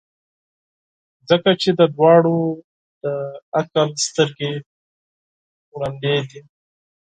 [1.29, 2.37] ځکه چي د دواړو
[3.03, 3.05] د
[3.59, 4.53] عقل سترګي
[5.79, 6.41] ړندې دي.